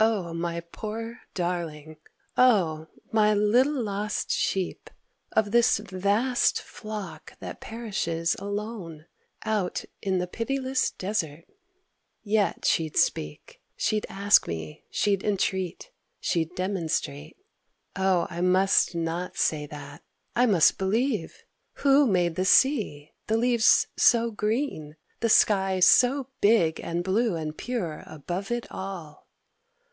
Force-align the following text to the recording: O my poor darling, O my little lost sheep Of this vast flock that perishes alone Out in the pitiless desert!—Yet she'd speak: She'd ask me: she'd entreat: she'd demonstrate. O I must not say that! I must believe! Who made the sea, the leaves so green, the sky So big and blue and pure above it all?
O 0.00 0.32
my 0.32 0.60
poor 0.60 1.22
darling, 1.34 1.96
O 2.36 2.86
my 3.10 3.34
little 3.34 3.82
lost 3.82 4.30
sheep 4.30 4.90
Of 5.32 5.50
this 5.50 5.78
vast 5.78 6.62
flock 6.62 7.32
that 7.40 7.60
perishes 7.60 8.36
alone 8.38 9.06
Out 9.44 9.84
in 10.00 10.18
the 10.18 10.28
pitiless 10.28 10.92
desert!—Yet 10.92 12.64
she'd 12.64 12.96
speak: 12.96 13.60
She'd 13.76 14.06
ask 14.08 14.46
me: 14.46 14.84
she'd 14.88 15.24
entreat: 15.24 15.90
she'd 16.20 16.54
demonstrate. 16.54 17.36
O 17.96 18.28
I 18.30 18.40
must 18.40 18.94
not 18.94 19.36
say 19.36 19.66
that! 19.66 20.04
I 20.36 20.46
must 20.46 20.78
believe! 20.78 21.42
Who 21.78 22.06
made 22.06 22.36
the 22.36 22.44
sea, 22.44 23.14
the 23.26 23.36
leaves 23.36 23.88
so 23.96 24.30
green, 24.30 24.94
the 25.18 25.28
sky 25.28 25.80
So 25.80 26.28
big 26.40 26.78
and 26.78 27.02
blue 27.02 27.34
and 27.34 27.58
pure 27.58 28.04
above 28.06 28.52
it 28.52 28.68
all? 28.70 29.24